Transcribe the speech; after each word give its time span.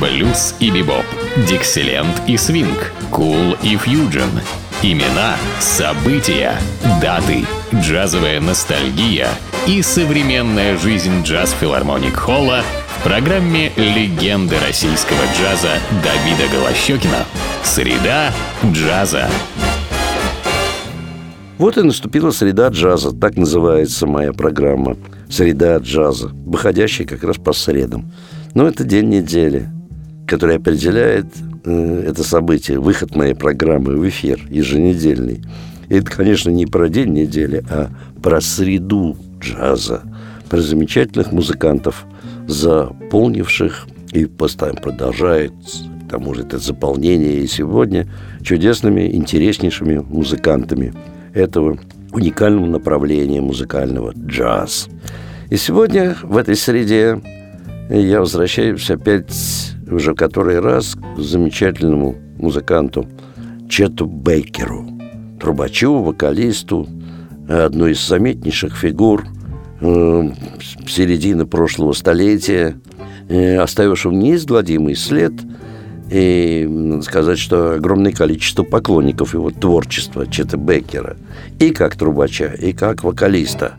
Блюз 0.00 0.54
и 0.60 0.70
бибоп, 0.70 1.06
дикселент 1.48 2.20
и 2.26 2.36
свинг, 2.36 2.92
кул 3.10 3.56
и 3.62 3.76
фьюджен. 3.76 4.28
Имена, 4.82 5.36
события, 5.58 6.52
даты, 7.00 7.46
джазовая 7.74 8.40
ностальгия 8.40 9.28
и 9.66 9.80
современная 9.80 10.76
жизнь 10.76 11.22
джаз-филармоник 11.22 12.14
Холла 12.14 12.62
в 12.98 13.04
программе 13.04 13.72
«Легенды 13.76 14.56
российского 14.66 15.22
джаза» 15.38 15.78
Давида 16.04 16.52
Голощекина. 16.52 17.24
Среда 17.64 18.32
джаза. 18.70 19.30
Вот 21.56 21.78
и 21.78 21.82
наступила 21.82 22.32
среда 22.32 22.68
джаза, 22.68 23.12
так 23.12 23.36
называется 23.36 24.06
моя 24.06 24.34
программа. 24.34 24.98
Среда 25.30 25.78
джаза, 25.78 26.28
выходящая 26.28 27.06
как 27.06 27.24
раз 27.24 27.36
по 27.38 27.54
средам. 27.54 28.12
Но 28.52 28.68
это 28.68 28.84
день 28.84 29.08
недели, 29.08 29.70
который 30.26 30.56
определяет 30.56 31.26
э, 31.64 32.04
это 32.08 32.22
событие, 32.22 32.78
выход 32.78 33.14
моей 33.14 33.34
программы 33.34 33.96
в 33.96 34.08
эфир 34.08 34.40
еженедельный. 34.50 35.42
И 35.88 35.94
это, 35.94 36.10
конечно, 36.10 36.50
не 36.50 36.66
про 36.66 36.88
день 36.88 37.12
недели, 37.12 37.64
а 37.70 37.90
про 38.22 38.40
среду 38.40 39.16
джаза, 39.40 40.02
про 40.50 40.60
замечательных 40.60 41.32
музыкантов, 41.32 42.04
заполнивших 42.48 43.86
и 44.12 44.26
постоянно 44.26 44.80
продолжает 44.80 45.52
к 46.06 46.10
тому 46.10 46.34
же 46.34 46.42
это 46.42 46.58
заполнение 46.58 47.40
и 47.40 47.46
сегодня 47.48 48.06
чудесными, 48.42 49.12
интереснейшими 49.14 49.98
музыкантами– 49.98 50.92
этого 51.36 51.78
уникального 52.12 52.66
направления 52.66 53.40
музыкального 53.40 54.12
джаз. 54.16 54.88
И 55.50 55.56
сегодня 55.56 56.16
в 56.22 56.36
этой 56.36 56.56
среде 56.56 57.20
я 57.90 58.20
возвращаюсь 58.20 58.90
опять 58.90 59.75
уже 59.86 60.14
который 60.14 60.60
раз 60.60 60.96
к 60.96 61.18
замечательному 61.18 62.16
музыканту 62.38 63.06
Чету 63.68 64.06
Бейкеру, 64.06 64.86
трубачу, 65.40 65.98
вокалисту, 65.98 66.86
одной 67.48 67.92
из 67.92 68.06
заметнейших 68.06 68.76
фигур 68.76 69.24
э, 69.80 70.30
середины 70.86 71.46
прошлого 71.46 71.92
столетия, 71.92 72.76
э, 73.28 73.58
оставившего 73.58 74.12
неизгладимый 74.12 74.94
след– 74.94 75.32
и 76.10 76.66
надо 76.68 77.02
сказать, 77.02 77.38
что 77.38 77.74
огромное 77.74 78.12
количество 78.12 78.62
поклонников 78.62 79.34
его 79.34 79.50
творчества 79.50 80.26
Чета 80.26 80.56
Беккера. 80.56 81.16
И 81.58 81.70
как 81.70 81.96
трубача, 81.96 82.46
и 82.46 82.72
как 82.72 83.02
вокалиста. 83.02 83.74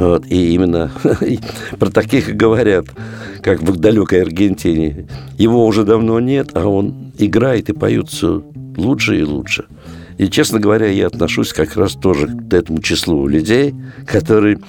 Вот, 0.00 0.24
и 0.28 0.54
именно 0.54 0.90
про 1.78 1.90
таких 1.90 2.34
говорят, 2.34 2.86
как 3.42 3.60
в 3.60 3.76
далекой 3.76 4.22
Аргентине. 4.22 5.06
Его 5.36 5.66
уже 5.66 5.84
давно 5.84 6.20
нет, 6.20 6.52
а 6.54 6.66
он 6.66 7.12
играет 7.18 7.68
и 7.68 7.74
поет 7.74 8.08
все 8.08 8.42
лучше 8.78 9.20
и 9.20 9.24
лучше. 9.24 9.66
И, 10.16 10.28
честно 10.28 10.58
говоря, 10.58 10.86
я 10.86 11.08
отношусь 11.08 11.52
как 11.52 11.76
раз 11.76 11.92
тоже 11.92 12.28
к 12.28 12.54
этому 12.54 12.80
числу 12.80 13.26
людей, 13.26 13.74
которые, 14.06 14.60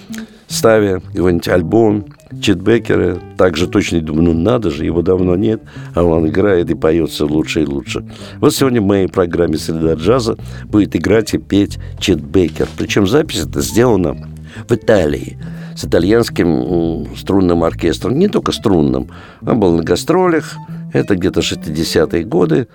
ставя 0.50 1.00
какой-нибудь 1.00 1.48
альбом 1.48 2.06
Чет 2.42 2.62
Беккера, 2.62 3.18
также 3.38 3.68
точно 3.68 4.02
думаю, 4.02 4.34
ну 4.34 4.34
надо 4.34 4.70
же, 4.70 4.84
его 4.84 5.02
давно 5.02 5.38
нет, 5.38 5.62
а 5.96 6.04
он 6.04 6.28
играет 6.28 6.70
и 6.70 6.76
поется 6.76 7.26
лучше 7.26 7.62
и 7.62 7.66
лучше. 7.66 8.06
Вот 8.42 8.54
сегодня 8.54 8.82
в 8.82 8.86
моей 8.86 9.08
программе 9.08 9.58
«Среда 9.58 9.94
джаза» 9.94 10.36
будет 10.66 10.94
играть 10.94 11.34
и 11.34 11.38
петь 11.38 11.80
Чет 12.00 12.22
Беккер. 12.22 12.68
Причем 12.78 13.08
запись 13.08 13.46
это 13.46 13.62
сделана 13.62 14.28
в 14.68 14.72
Италии 14.74 15.38
с 15.76 15.86
итальянским 15.86 17.16
струнным 17.16 17.64
оркестром, 17.64 18.20
не 18.20 18.28
только 18.28 18.52
струнным, 18.52 19.10
он 19.42 19.60
был 19.60 19.76
на 19.76 19.84
гастролях, 19.84 20.56
это 20.94 21.16
где-то 21.16 21.40
60-е 21.40 22.24
годы, 22.26 22.68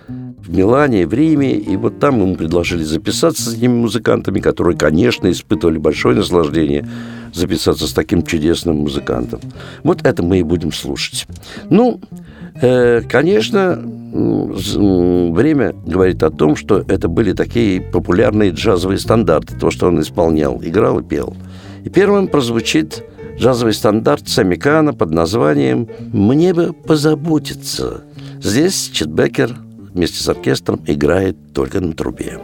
в 0.47 0.57
Милане, 0.57 1.07
в 1.07 1.13
Риме, 1.13 1.55
и 1.55 1.77
вот 1.77 1.99
там 1.99 2.21
ему 2.21 2.37
предложили 2.37 2.85
записаться 2.85 3.43
с 3.43 3.55
этими 3.55 3.75
музыкантами, 3.75 4.39
которые, 4.39 4.77
конечно, 4.77 5.31
испытывали 5.31 5.79
большое 5.79 6.17
наслаждение 6.17 6.89
записаться 7.33 7.87
с 7.87 7.93
таким 7.93 8.23
чудесным 8.23 8.77
музыкантом. 8.77 9.41
Вот 9.83 10.07
это 10.07 10.23
мы 10.23 10.39
и 10.39 10.43
будем 10.43 10.73
слушать. 10.73 11.27
Ну, 11.69 12.01
э, 12.63 13.03
конечно, 13.03 13.83
время 14.13 15.75
говорит 15.85 16.23
о 16.23 16.31
том, 16.31 16.57
что 16.57 16.85
это 16.89 17.09
были 17.09 17.33
такие 17.33 17.81
популярные 17.81 18.51
джазовые 18.51 18.99
стандарты, 18.99 19.55
то, 19.59 19.71
что 19.71 19.89
он 19.89 20.01
исполнял, 20.01 20.61
играл 20.63 21.01
и 21.01 21.05
пел. 21.05 21.37
И 21.87 21.89
первым 21.89 22.27
прозвучит 22.27 23.05
джазовый 23.39 23.73
стандарт 23.73 24.29
Самикана 24.29 24.93
под 24.93 25.13
названием 25.13 25.89
«Мне 26.13 26.53
бы 26.53 26.73
позаботиться». 26.73 28.03
Здесь 28.43 28.91
Чет 28.93 29.09
Беккер 29.09 29.55
вместе 29.95 30.21
с 30.21 30.29
оркестром 30.29 30.83
играет 30.85 31.37
только 31.55 31.81
на 31.81 31.93
трубе. 31.93 32.41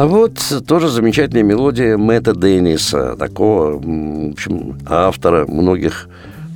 А 0.00 0.06
вот 0.06 0.40
тоже 0.66 0.88
замечательная 0.88 1.42
мелодия 1.42 1.98
Мэтта 1.98 2.34
Денниса, 2.34 3.16
такого, 3.18 3.72
в 3.72 4.32
общем, 4.32 4.78
автора 4.86 5.44
многих 5.46 6.08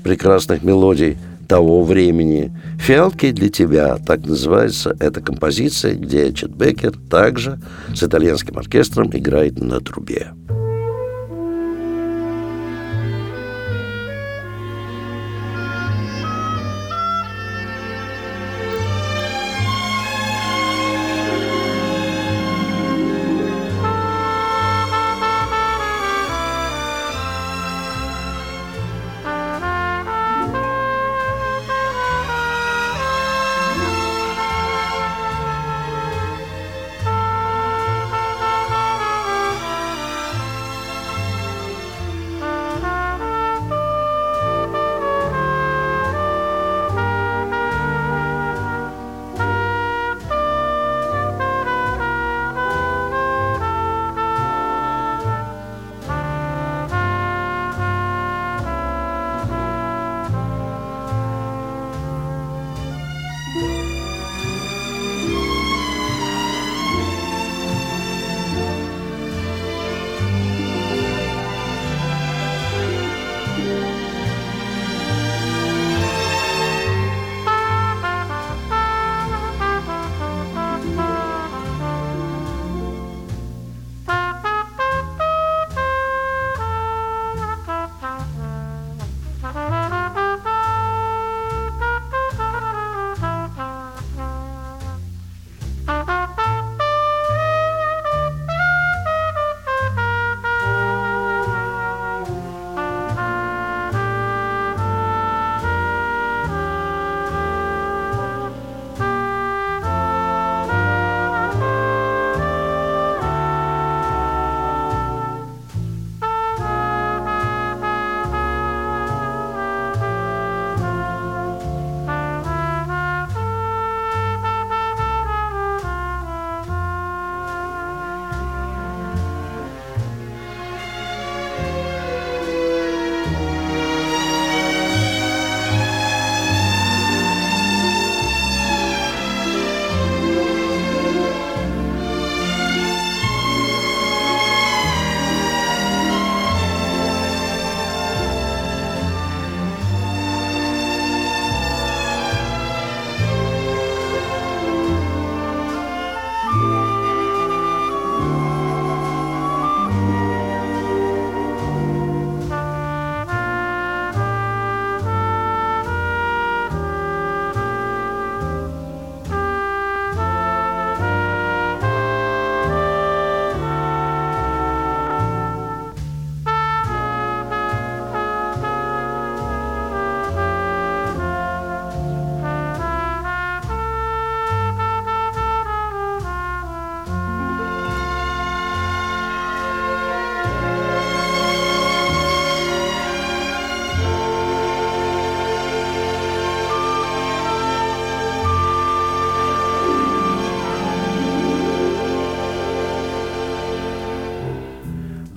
прекрасных 0.03 0.63
мелодий 0.63 1.19
того 1.47 1.83
времени. 1.83 2.57
«Фиалки 2.79 3.33
для 3.33 3.51
тебя»– 3.51 3.99
так 4.07 4.25
называется 4.25 4.97
эта 4.99 5.21
композиция, 5.21 5.95
где 5.95 6.33
Чет 6.33 6.57
Беккер 6.57 6.95
также 7.11 7.61
с 7.95 8.03
итальянским 8.03 8.57
оркестром 8.57 9.11
играет 9.13 9.59
на 9.59 9.79
трубе. 9.81 10.29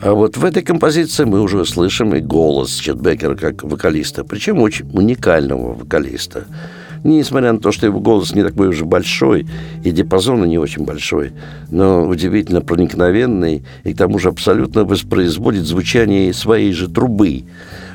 А 0.07 0.13
вот 0.13 0.37
в 0.37 0.45
этой 0.45 0.63
композиции 0.63 1.25
мы 1.25 1.41
уже 1.41 1.65
слышим 1.65 2.15
и 2.15 2.21
голос 2.21 2.73
Чет 2.77 2.95
Беккера 2.95 3.35
как 3.35 3.63
вокалиста, 3.63 4.23
причем 4.23 4.61
очень 4.61 4.89
уникального 4.93 5.73
вокалиста. 5.73 6.45
Несмотря 7.03 7.51
на 7.51 7.59
то, 7.59 7.73
что 7.73 7.87
его 7.87 7.99
голос 7.99 8.33
не 8.33 8.41
такой 8.41 8.69
уже 8.69 8.85
большой, 8.85 9.45
и 9.83 9.91
диапазон 9.91 10.45
не 10.45 10.57
очень 10.57 10.85
большой, 10.85 11.33
но 11.71 12.07
удивительно 12.07 12.61
проникновенный, 12.61 13.65
и 13.83 13.93
к 13.93 13.97
тому 13.97 14.17
же 14.17 14.29
абсолютно 14.29 14.85
воспроизводит 14.85 15.65
звучание 15.65 16.33
своей 16.33 16.71
же 16.71 16.87
трубы, 16.87 17.43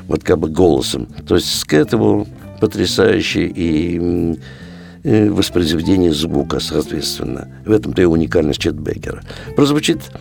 вот 0.07 0.23
как 0.23 0.37
бы 0.37 0.49
голосом. 0.49 1.07
То 1.27 1.33
есть 1.33 1.63
к 1.63 1.73
этому 1.73 2.27
потрясающий 2.61 3.51
и 3.55 4.37
воспроизведение 5.03 6.13
звука, 6.13 6.59
соответственно. 6.59 7.47
В 7.65 7.71
этом-то 7.71 8.03
и 8.03 8.05
уникальность 8.05 8.59
Чет 8.59 8.75
Беккера. 8.75 9.23
Прозвучит 9.55 10.11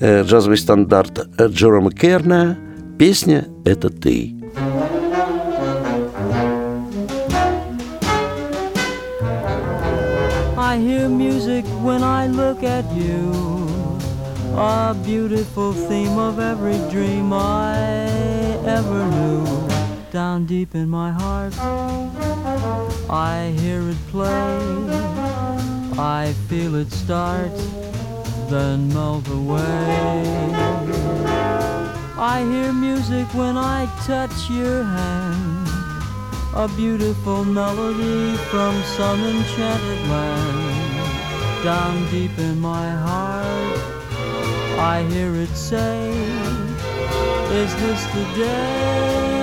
джазовый 0.00 0.56
стандарт 0.58 1.28
Джерома 1.40 1.90
Керна. 1.90 2.56
Песня 2.98 3.46
«Это 3.64 3.90
ты». 3.90 4.34
I 10.56 10.76
hear 10.76 11.08
music 11.08 11.64
when 11.82 12.02
I 12.02 12.26
look 12.28 12.62
at 12.62 12.84
you, 12.92 13.32
a 14.56 14.94
beautiful 15.04 15.72
theme 15.72 16.18
of 16.18 16.38
every 16.38 16.78
dream 16.90 17.32
I 17.32 17.78
ever 18.66 19.04
knew. 19.06 19.44
Down 20.12 20.46
deep 20.46 20.74
in 20.74 20.88
my 20.88 21.10
heart, 21.10 21.54
I 23.08 23.52
hear 23.60 23.80
it 23.88 23.96
play, 24.10 24.58
I 25.98 26.32
feel 26.48 26.74
it 26.76 26.92
start 26.92 27.50
then 28.53 28.87
melt 28.93 29.27
away. 29.29 30.43
I 32.35 32.45
hear 32.51 32.71
music 32.71 33.27
when 33.33 33.57
I 33.57 33.87
touch 34.05 34.37
your 34.47 34.83
hand, 34.83 35.67
a 36.53 36.67
beautiful 36.75 37.43
melody 37.45 38.35
from 38.51 38.73
some 38.97 39.23
enchanted 39.23 40.01
land. 40.07 41.63
Down 41.63 41.95
deep 42.11 42.37
in 42.37 42.59
my 42.59 42.87
heart, 43.07 43.79
I 44.77 45.03
hear 45.09 45.33
it 45.33 45.55
say, 45.55 46.11
Is 47.61 47.71
this 47.81 48.01
the 48.15 48.25
day? 48.37 49.33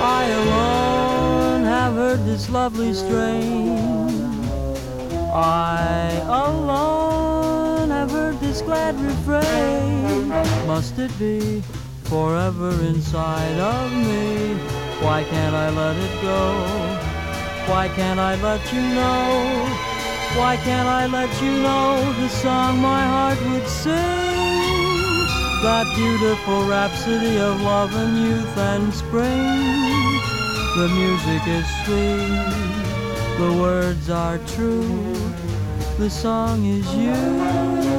I 0.00 0.22
alone 0.40 1.64
have 1.64 1.92
heard 1.92 2.24
this 2.24 2.48
lovely 2.48 2.94
strain 2.94 3.97
I 5.40 6.20
alone 6.26 7.90
have 7.90 8.10
heard 8.10 8.40
this 8.40 8.60
glad 8.60 9.00
refrain. 9.00 10.28
Must 10.66 10.98
it 10.98 11.16
be 11.16 11.62
forever 12.04 12.70
inside 12.82 13.58
of 13.58 13.92
me? 13.92 14.54
Why 15.00 15.22
can't 15.22 15.54
I 15.54 15.70
let 15.70 15.96
it 15.96 16.22
go? 16.22 16.42
Why 17.70 17.88
can't 17.88 18.18
I 18.18 18.34
let 18.42 18.72
you 18.72 18.80
know? 18.80 19.88
Why 20.40 20.56
can't 20.56 20.88
I 20.88 21.06
let 21.06 21.30
you 21.40 21.52
know 21.52 22.02
the 22.20 22.28
song 22.28 22.80
my 22.80 23.04
heart 23.04 23.38
would 23.50 23.68
sing? 23.68 23.94
That 25.62 25.86
beautiful 25.94 26.64
rhapsody 26.64 27.38
of 27.38 27.60
love 27.62 27.94
and 27.94 28.18
youth 28.26 28.58
and 28.58 28.92
spring. 28.92 29.98
The 30.76 30.88
music 30.88 31.42
is 31.46 31.66
sweet, 31.84 33.38
the 33.38 33.52
words 33.60 34.10
are 34.10 34.38
true, 34.54 35.27
the 35.98 36.08
song 36.08 36.64
is 36.64 36.94
you. 36.94 37.97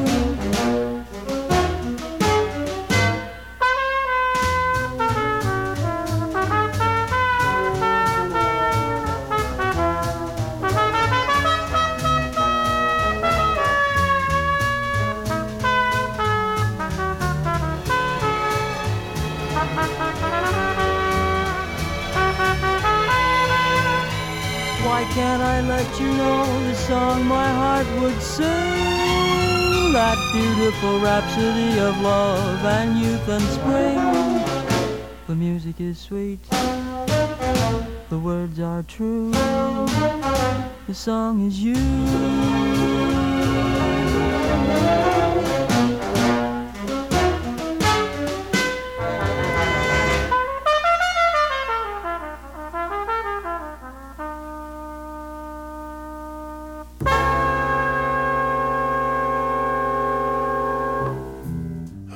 Rhapsody 31.19 31.79
of 31.79 31.99
love 32.01 32.65
and 32.65 32.97
youth 32.97 33.27
and 33.27 33.43
spring. 33.43 33.97
The 35.27 35.35
music 35.35 35.81
is 35.81 35.97
sweet, 35.99 36.39
the 38.09 38.17
words 38.17 38.59
are 38.61 38.83
true, 38.83 39.31
the 40.87 40.93
song 40.93 41.45
is 41.45 41.59
you. 41.61 42.58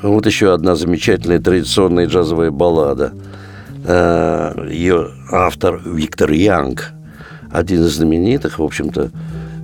Вот 0.04 0.26
еще 0.26 0.54
одна 0.54 0.76
замечательная 0.76 1.40
традиционная 1.40 2.08
джазовая 2.08 2.52
баллада. 2.52 3.14
Э, 3.86 4.68
Ее 4.70 5.12
автор 5.32 5.82
Виктор 5.86 6.30
Янг, 6.32 6.92
один 7.50 7.84
из 7.84 7.96
знаменитых, 7.96 8.60
в 8.60 8.64
общем-то, 8.64 9.12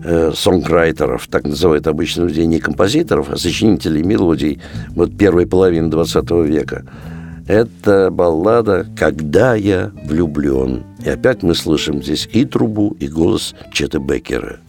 э, 0.05 0.31
сонграйтеров, 0.33 1.27
так 1.27 1.43
называют 1.43 1.87
обычно 1.87 2.23
людей 2.23 2.45
не 2.45 2.59
композиторов, 2.59 3.29
а 3.29 3.35
сочинителей 3.35 4.01
мелодий 4.01 4.61
вот 4.91 5.17
первой 5.17 5.45
половины 5.45 5.89
20 5.89 6.45
века. 6.45 6.85
Это 7.45 8.09
баллада 8.09 8.85
«Когда 8.97 9.55
я 9.55 9.91
влюблен». 10.05 10.83
И 11.03 11.09
опять 11.09 11.43
мы 11.43 11.53
слышим 11.53 12.01
здесь 12.01 12.29
и 12.31 12.45
трубу, 12.45 12.95
и 13.01 13.09
голос 13.09 13.55
Чета 13.73 13.99
Беккера– 13.99 14.59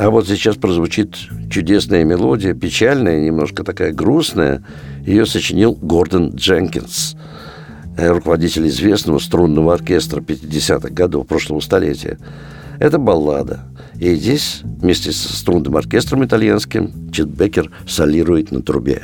А 0.00 0.08
вот 0.08 0.26
сейчас 0.26 0.56
прозвучит 0.56 1.14
чудесная 1.50 2.04
мелодия, 2.04 2.54
печальная, 2.54 3.20
немножко 3.20 3.64
такая 3.64 3.92
грустная. 3.92 4.64
Ее 5.04 5.26
сочинил 5.26 5.74
Гордон 5.74 6.30
Дженкинс, 6.36 7.16
э, 7.98 8.08
руководитель 8.08 8.66
известного 8.68 9.18
струнного 9.18 9.74
оркестра 9.74 10.22
50-х 10.22 10.88
годов 10.88 11.26
прошлого 11.26 11.60
столетия. 11.60 12.16
Это 12.78 12.96
баллада. 12.96 13.60
И 13.96 14.14
здесь 14.14 14.62
вместе 14.64 15.12
со 15.12 15.36
струнным 15.36 15.76
оркестром 15.76 16.24
итальянским 16.24 17.12
Чет 17.12 17.28
Беккер 17.28 17.70
солирует 17.86 18.52
на 18.52 18.62
трубе. 18.62 19.02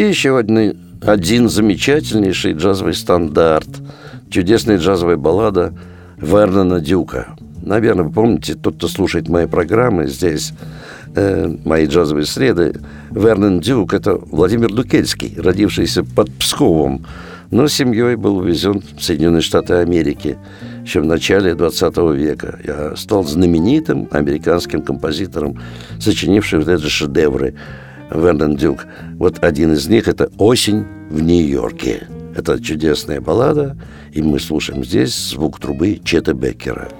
И 0.00 0.02
еще 0.02 0.38
один, 0.38 0.78
один 1.02 1.50
замечательнейший 1.50 2.54
джазовый 2.54 2.94
стандарт, 2.94 3.68
чудесная 4.30 4.78
джазовая 4.78 5.18
баллада 5.18 5.74
Вернона 6.16 6.80
Дюка. 6.80 7.34
Наверное, 7.62 8.04
вы 8.04 8.10
помните, 8.10 8.54
тот, 8.54 8.76
кто 8.76 8.88
слушает 8.88 9.28
мои 9.28 9.44
программы 9.44 10.06
здесь, 10.06 10.54
э, 11.14 11.54
мои 11.66 11.84
джазовые 11.84 12.24
среды, 12.24 12.80
Вернон 13.10 13.60
Дюк– 13.60 13.92
это 13.92 14.14
Владимир 14.14 14.72
Дукельский, 14.72 15.34
родившийся 15.36 16.02
под 16.02 16.32
Псковом, 16.32 17.04
но 17.50 17.68
семьей 17.68 18.16
был 18.16 18.38
увезен 18.38 18.82
в 18.96 19.02
Соединенные 19.02 19.42
Штаты 19.42 19.74
Америки 19.74 20.38
еще 20.82 21.02
в 21.02 21.04
начале 21.04 21.54
20 21.54 21.98
века. 22.14 22.58
Я 22.64 22.96
стал 22.96 23.24
знаменитым 23.24 24.08
американским 24.12 24.80
композитором, 24.80 25.60
сочинившим 25.98 26.60
вот 26.60 26.68
эти 26.70 26.86
шедевры 26.88 27.54
Вернон 28.10 28.56
Дюк. 28.56 28.86
Вот 29.18 29.42
один 29.42 29.72
из 29.72 29.88
них– 29.88 30.08
это 30.08 30.30
«Осень 30.38 30.84
в 31.10 31.20
Нью-Йорке». 31.20 32.06
Это 32.36 32.62
чудесная 32.62 33.20
баллада, 33.20 33.76
и 34.12 34.22
мы 34.22 34.38
слушаем 34.38 34.84
здесь 34.84 35.14
звук 35.14 35.58
трубы 35.58 36.00
Чета 36.04 36.32
Беккера– 36.32 36.88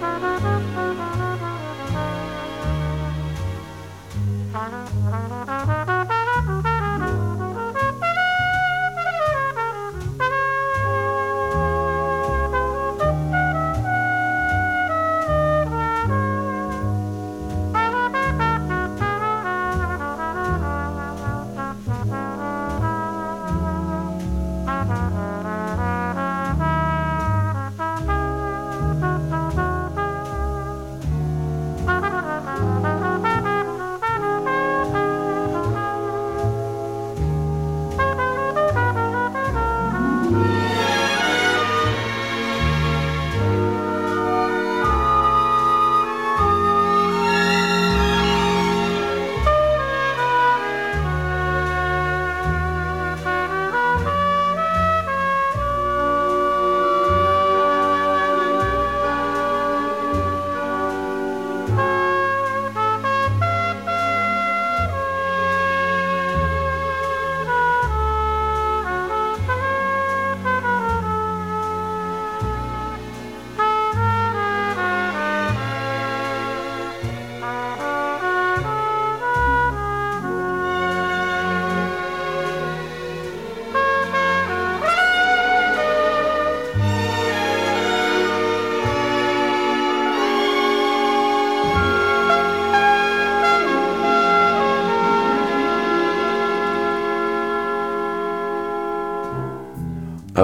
А 0.00 0.88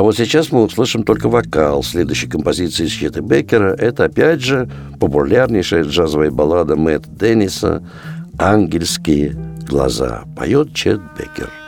вот 0.05 0.17
сейчас 0.17 0.53
мы 0.53 0.63
услышим 0.63 1.03
только 1.03 1.29
вокал 1.29 1.83
следующей 1.83 2.27
композиции 2.27 2.89
Счета 2.89 3.21
Беккера. 3.21 3.75
Это, 3.75 4.05
опять 4.05 4.43
же, 4.43 4.69
популярнейшая 5.01 5.85
джазовая 5.85 6.31
баллада 6.31 6.77
Мэтта 6.77 7.09
Денниса 7.09 7.83
«Ангельские 8.39 9.35
глаза». 9.67 10.25
Поет 10.37 10.75
Чет 10.75 11.01
Беккер. 11.19 11.64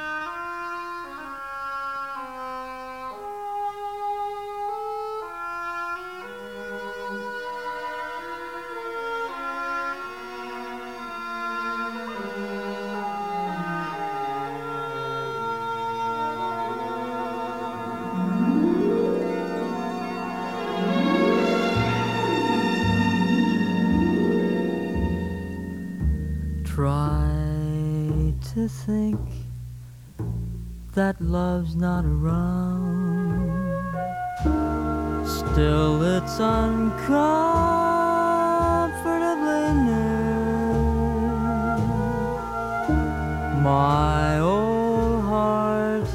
My 43.97 44.41
old 44.41 45.23
heart 45.33 46.09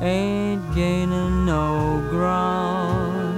ain't 0.00 0.62
gaining 0.74 1.34
no 1.44 1.66
ground 2.12 3.36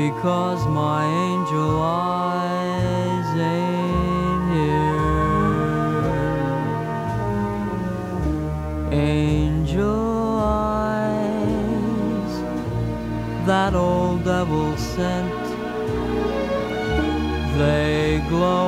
because 0.00 0.60
my 0.82 1.02
angel 1.26 1.72
eyes 1.82 3.28
ain't 3.56 4.44
here. 4.54 5.06
Angel 8.92 10.38
eyes, 10.70 12.32
that 13.50 13.72
old 13.74 14.18
devil 14.24 14.68
sent, 14.76 15.44
they 17.58 18.22
glow 18.28 18.67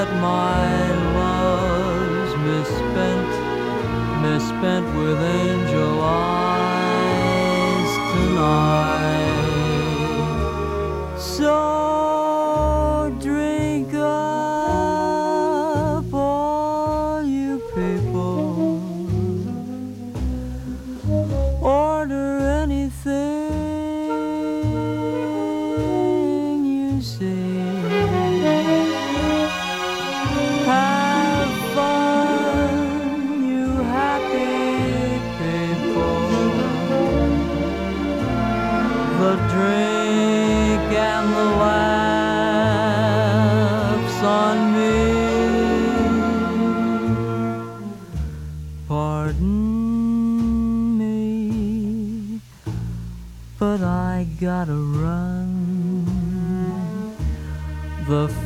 that 0.00 0.14
my 0.14 0.64
love's 1.20 2.34
misspent, 2.46 3.30
misspent 4.22 4.86
with 4.96 5.20
angel 5.20 6.00
eyes 6.00 6.49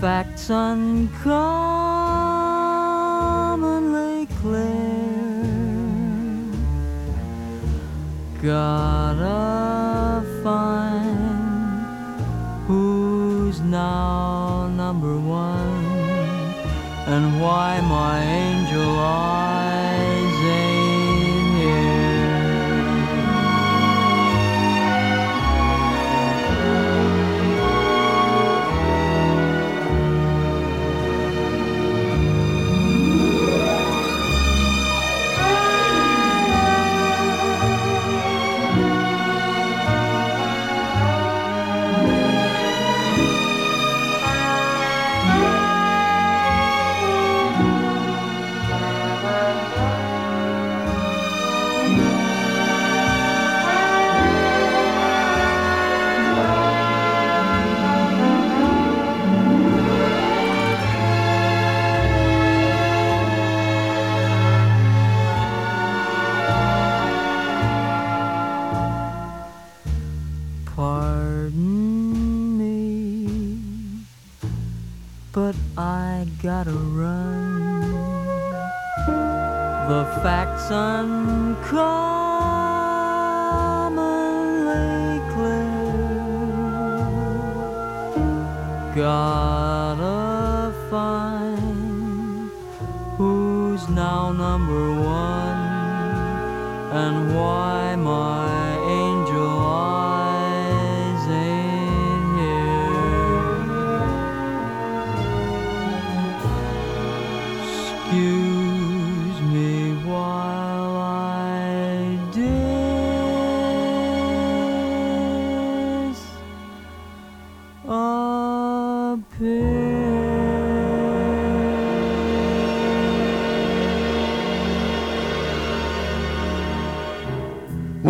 facts 0.05 0.51
uncovered. 0.51 1.74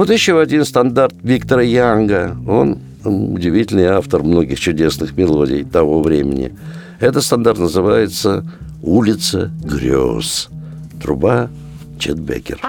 Вот 0.04 0.10
еще 0.10 0.38
один 0.38 0.66
стандарт 0.66 1.14
Виктора 1.22 1.62
Янга. 1.62 2.36
Он 2.46 2.78
удивительный 3.06 3.86
автор 3.86 4.22
многих 4.22 4.60
чудесных 4.60 5.16
мелодий 5.16 5.64
того 5.64 6.02
времени. 6.02 6.54
Этот 7.00 7.24
стандарт 7.24 7.58
называется 7.58 8.44
«Улица 8.82 9.50
грез». 9.64 10.50
Труба 11.02 11.48
Чет 11.98 12.18
Беккер. 12.18 12.60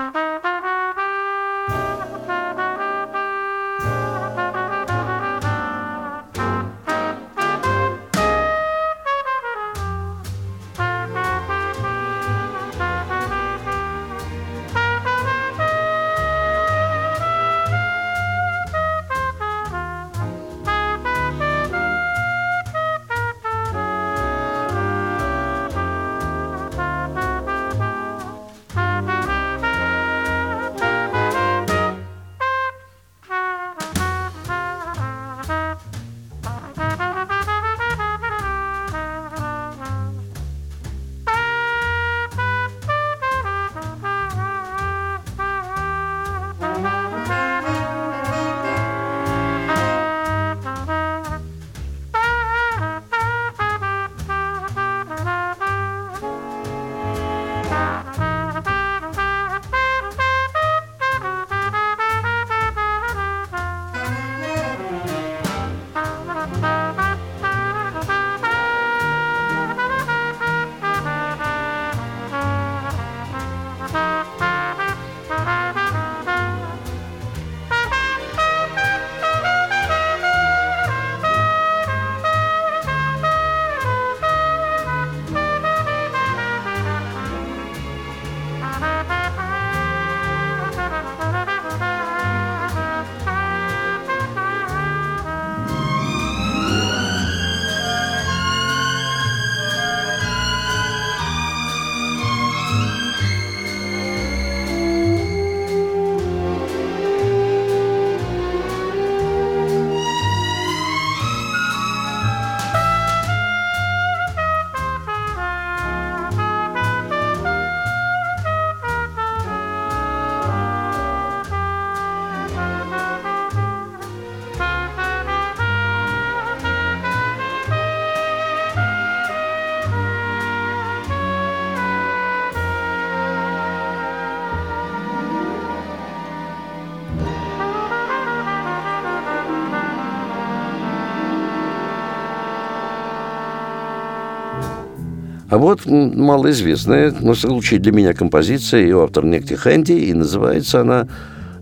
А 145.56 145.58
вот 145.58 145.86
малоизвестная, 145.86 147.14
но 147.18 147.34
в 147.34 147.40
случае 147.40 147.80
для 147.80 147.94
меня 147.94 148.14
композиция, 148.14 148.82
ее 148.82 149.02
автор 149.02 149.24
Некти 149.24 149.54
Хэнди, 149.54 149.94
и 149.94 150.14
называется 150.14 150.82
она 150.82 151.08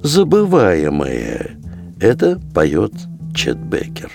«Забываемая». 0.01 1.51
Это 2.01 2.41
поет 2.55 2.93
Чет 3.35 3.59
Бекер. 3.59 4.09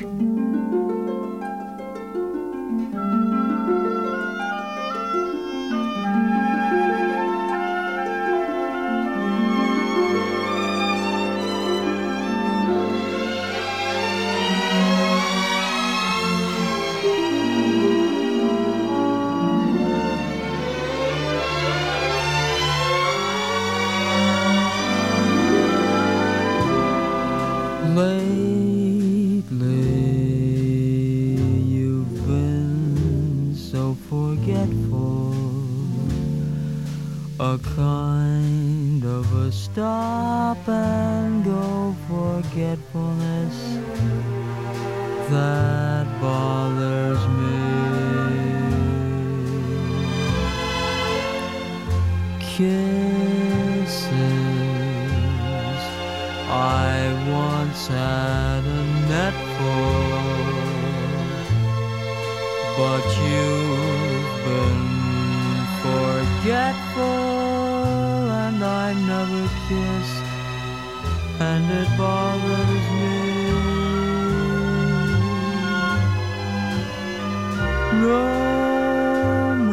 romance 78.08 79.68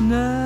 now. 0.00 0.45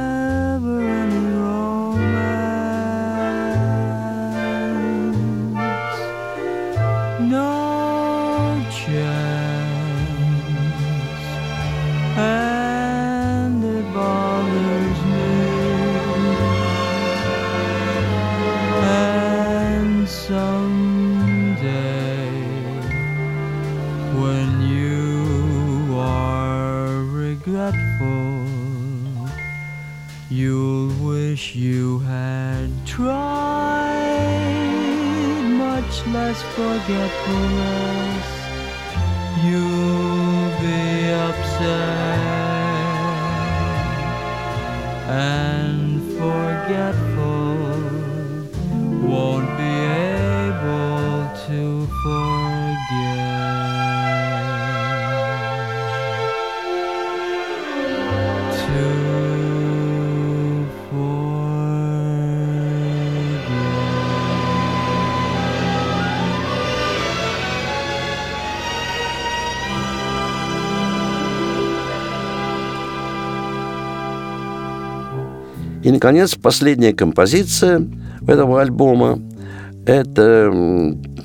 И, 75.83 75.91
наконец, 75.91 76.35
последняя 76.35 76.93
композиция 76.93 77.87
этого 78.26 78.61
альбома– 78.61 79.18
это 79.87 80.51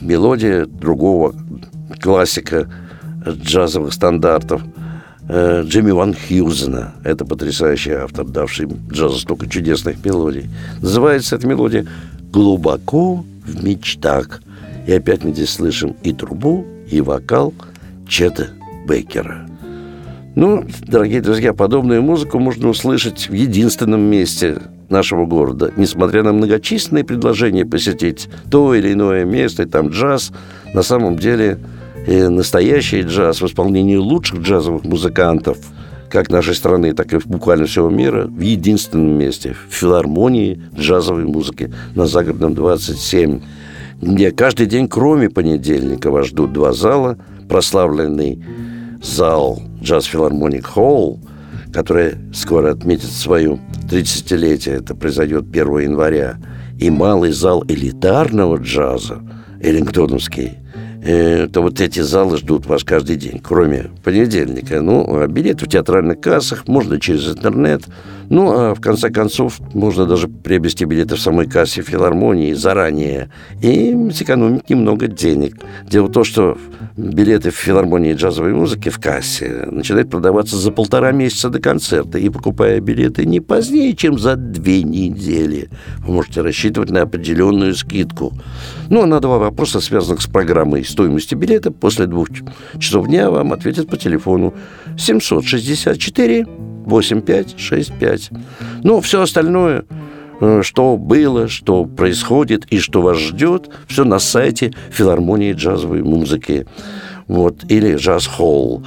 мелодия 0.02 0.66
другого 0.66 1.36
классика 2.00 2.70
джазовых 3.28 3.94
стандартов 3.94 4.62
э, 5.28 5.64
Джимми 5.66 5.92
Ван 5.92 6.14
Хьюзена. 6.14 6.94
Это 7.04 7.26
потрясающий 7.26 7.92
автор, 7.92 8.26
давший 8.26 8.68
джазу 8.90 9.18
столько 9.18 9.48
чудесных 9.50 10.04
мелодий. 10.06 10.50
Называется 10.82 11.36
эта 11.36 11.48
мелодия 11.48 11.86
«Глубоко 12.32 13.26
в 13.46 13.64
мечтах». 13.64 14.42
И 14.88 14.94
опять 14.94 15.24
мы 15.24 15.34
здесь 15.34 15.50
слышим 15.50 15.96
и 16.04 16.14
трубу, 16.14 16.66
и 16.90 17.02
вокал 17.02 17.54
Чета 18.08 18.50
Бейкера– 18.88 19.48
ну, 20.36 20.66
дорогие 20.86 21.22
друзья, 21.22 21.54
подобную 21.54 22.02
музыку 22.02 22.40
можно 22.40 22.70
услышать 22.70 23.30
в 23.30 23.34
единственном 23.34 24.02
месте 24.02 24.62
нашего 24.90 25.26
города. 25.26 25.72
Несмотря 25.78 26.24
на 26.24 26.34
многочисленные 26.34 27.04
предложения 27.04 27.66
посетить 27.66 28.28
то 28.52 28.76
или 28.76 28.94
иное 28.94 29.24
место, 29.26 29.64
и 29.64 29.66
там 29.66 29.90
джаз, 29.90 30.32
на 30.74 30.84
самом 30.84 31.18
деле 31.18 31.60
э, 32.06 32.28
настоящий 32.28 33.02
джаз 33.02 33.42
в 33.42 33.48
исполнении 33.48 33.96
лучших 33.96 34.42
джазовых 34.42 34.84
музыкантов 34.84 35.58
как 36.10 36.30
нашей 36.30 36.56
страны, 36.56 36.94
так 36.94 37.14
и 37.14 37.20
буквально 37.26 37.66
всего 37.66 37.90
мира, 37.90 38.26
в 38.28 38.40
единственном 38.42 39.18
месте, 39.18 39.56
в 39.70 39.74
филармонии 39.74 40.62
джазовой 40.78 41.26
музыки 41.26 41.74
на 41.96 42.08
Загородном 42.08 42.54
27, 42.54 43.42
где 44.02 44.32
каждый 44.32 44.68
день, 44.68 44.88
кроме 44.88 45.30
понедельника, 45.30 46.12
вас 46.12 46.28
ждут 46.28 46.54
два 46.54 46.74
зала, 46.74 47.18
прославленный 47.50 48.44
зал 49.02 49.62
Джаз 49.86 50.06
Филармоник 50.06 50.66
Холл, 50.66 51.20
который 51.72 52.16
скоро 52.34 52.72
отметит 52.72 53.12
свою 53.12 53.60
30-летие, 53.88 54.80
это 54.80 54.96
произойдет 54.96 55.46
1 55.52 55.78
января, 55.78 56.38
и 56.80 56.90
малый 56.90 57.32
зал 57.32 57.64
элитарного 57.68 58.58
джаза, 58.58 59.22
Эллингтоновский, 59.62 60.54
э, 61.04 61.48
то 61.54 61.62
вот 61.62 61.80
эти 61.82 62.00
залы 62.00 62.38
ждут 62.38 62.66
вас 62.66 62.84
каждый 62.84 63.16
день, 63.16 63.40
кроме 63.40 63.92
понедельника. 64.04 64.82
Ну, 64.82 65.06
а 65.20 65.28
билеты 65.28 65.66
в 65.66 65.70
театральных 65.70 66.20
кассах 66.20 66.68
можно 66.68 67.00
через 67.00 67.28
интернет– 67.30 67.84
ну, 68.30 68.52
а 68.52 68.76
в 68.76 68.82
конце 68.82 69.10
концов, 69.10 69.60
можно 69.74 70.06
даже 70.06 70.28
приобрести 70.28 70.86
билеты 70.86 71.16
в 71.16 71.20
самой 71.20 71.48
кассе 71.48 71.82
филармонии 71.82 72.54
заранее 72.54 73.30
и 73.62 73.96
сэкономить 74.14 74.70
немного 74.70 75.08
денег. 75.08 75.58
Дело 75.90 76.08
в 76.08 76.12
том, 76.12 76.24
что 76.24 76.58
билеты 76.98 77.52
в 77.52 77.56
филармонии 77.56 78.14
джазовой 78.14 78.54
музыки 78.54 78.90
в 78.90 79.00
кассе 79.00 79.68
начинают 79.70 80.10
продаваться 80.10 80.58
за 80.58 80.72
полтора 80.72 81.12
месяца 81.12 81.50
до 81.50 81.60
концерта. 81.60 82.18
И 82.18 82.30
покупая 82.30 82.80
билеты 82.80 83.26
не 83.26 83.40
позднее, 83.40 83.96
чем 83.96 84.18
за 84.18 84.36
две 84.36 84.84
недели, 84.84 85.70
вы 86.00 86.14
можете 86.14 86.42
рассчитывать 86.42 86.90
на 86.90 87.02
определенную 87.04 87.76
скидку. 87.76 88.34
Ну, 88.90 89.04
а 89.04 89.06
на 89.06 89.20
два 89.20 89.38
вопроса, 89.38 89.82
связанных 89.82 90.22
с 90.22 90.28
программой 90.28 90.84
стоимости 90.84 91.36
билета, 91.36 91.72
после 91.72 92.08
двух 92.08 92.28
часов 92.80 93.08
дня 93.08 93.30
вам 93.30 93.54
ответят 93.54 93.88
по 93.88 93.98
телефону 93.98 94.54
764 94.98 96.75
8565. 96.86 98.30
Ну, 98.84 99.02
все 99.02 99.22
остальное, 99.22 99.86
э, 100.40 100.62
что 100.64 100.98
было, 100.98 101.48
что 101.48 101.86
происходит 101.86 102.66
и 102.66 102.80
что 102.80 103.02
вас 103.02 103.18
ждет, 103.18 103.70
все 103.88 104.04
на 104.04 104.20
сайте 104.20 104.74
филармонии 104.92 105.54
джазовой 105.54 106.04
музыки. 106.04 106.66
Вот, 107.28 107.66
или 107.70 107.96
джаз-холл. 107.96 108.84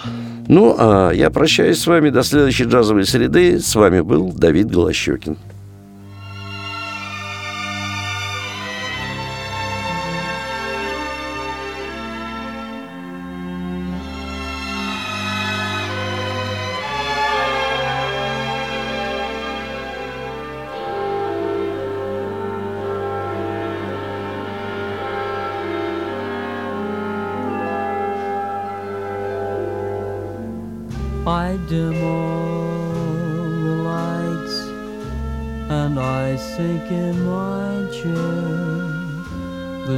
Ну, 0.49 0.75
а 0.79 1.11
я 1.11 1.31
прощаюсь 1.31 1.79
с 1.79 1.87
вами 1.87 2.11
до 2.11 2.23
следующей 2.23 2.65
джазовой 2.65 3.05
среды. 3.05 3.61
С 3.61 3.75
вами 3.75 4.01
был 4.01 4.33
Давид 4.33 4.71
Голощекин. 4.71 5.37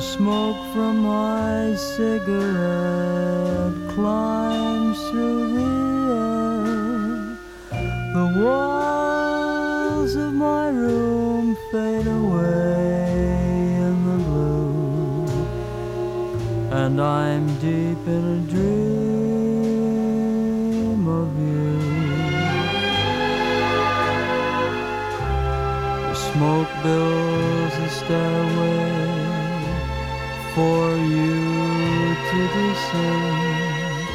The 0.00 0.06
smoke 0.06 0.56
from 0.72 0.94
my 1.02 1.74
cigarette 1.74 3.74
climbs 3.90 4.98
through 5.10 5.58
the 5.58 5.72
air. 6.16 7.36
The 8.14 8.28
walls 8.40 10.12
of 10.16 10.32
my 10.32 10.70
room 10.70 11.54
fade 11.70 12.06
away 12.06 13.76
in 13.84 13.94
the 14.08 14.18
blue, 14.24 15.26
and 16.82 16.98
I'm 16.98 17.46
deep 17.58 18.02
in 18.16 18.24
a 18.38 18.40
dream 18.54 18.80
of 21.20 21.28
you. 21.46 21.72
The 26.08 26.14
smoke 26.14 26.70
builds 26.82 27.76
a 27.76 27.88
stairway 27.90 28.39
for 30.60 30.86
you 31.16 31.40
to 32.28 32.38
descend. 32.56 34.08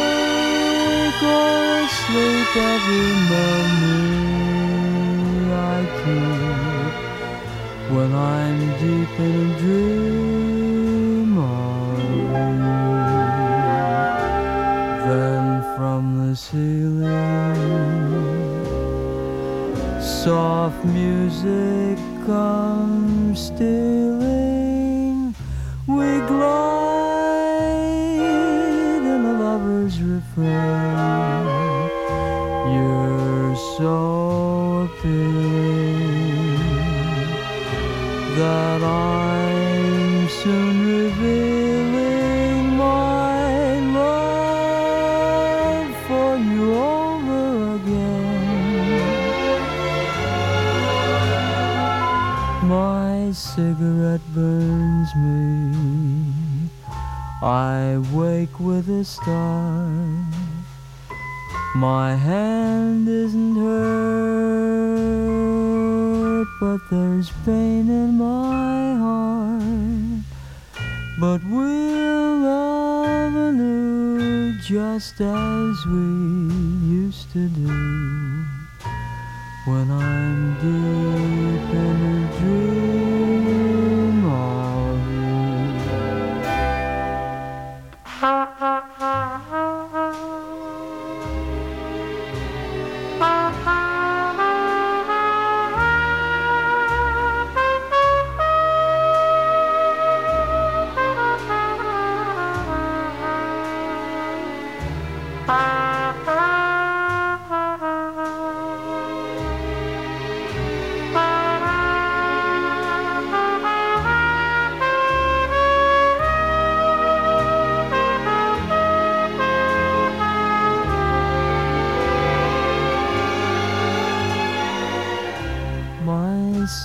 or 1.23 1.35
oh, 1.35 1.87
asleep, 1.87 2.51
every 2.73 3.09
memory 3.31 4.29
I 5.75 5.79
keep 5.99 6.93
when 7.93 8.11
I'm 8.35 8.59
deep 8.83 9.13
in 9.27 9.33
a 9.45 9.53
dream 9.61 10.88
ceiling, 16.35 17.55
soft 20.01 20.83
music 20.85 21.97
comes 22.25 23.47
stealing. 23.47 25.33
We 25.87 26.19
glide 26.27 27.09
in 29.01 29.25
a 29.25 29.33
lover's 29.39 30.01
refrain. 30.01 30.49
You're 32.73 33.55
so 33.77 34.89
appealing 34.89 36.59
that 38.37 38.83
I'm 38.83 39.28
cigarette 53.59 54.27
burns 54.33 55.11
me. 55.15 55.35
I 57.43 57.97
wake 58.13 58.57
with 58.59 58.87
a 58.89 59.03
start. 59.03 60.33
My 61.75 62.15
hand 62.15 63.09
isn't 63.09 63.55
hurt, 63.65 64.87
but 66.61 66.79
there's 66.89 67.29
pain 67.45 67.89
in 67.89 68.17
my 68.17 68.95
heart. 69.05 70.23
But 71.19 71.41
we'll 71.51 72.35
love 72.51 73.35
anew 73.49 74.57
just 74.61 75.19
as 75.19 75.85
we 75.93 76.07
used 77.01 77.27
to 77.33 77.43
do. 77.49 77.75
When 79.65 79.91
I'm 79.91 80.53
deep 80.63 81.69
in 81.85 82.18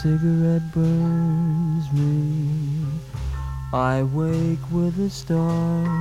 cigarette 0.05 0.71
burns 0.75 1.91
me. 1.95 2.85
I 3.73 4.03
wake 4.03 4.61
with 4.71 5.01
a 5.01 5.09
start. 5.09 5.94